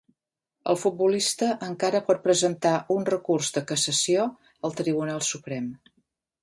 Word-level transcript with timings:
El 0.71 0.77
futbolista 0.83 1.49
encara 1.67 2.01
pot 2.07 2.23
presentar 2.23 2.73
un 2.97 3.07
recurs 3.13 3.53
de 3.59 3.65
cassació 3.73 4.27
al 4.71 4.77
Tribunal 4.83 5.25
Suprem. 5.33 5.75